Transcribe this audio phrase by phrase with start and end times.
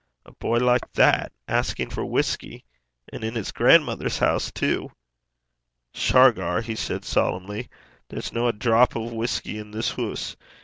[0.25, 2.65] A boy like that asking for whisky!
[3.13, 4.91] and in his grandmother's house, too!
[5.93, 7.69] 'Shargar,' he said solemnly,
[8.09, 10.35] 'there's no a drap o' whusky i' this hoose.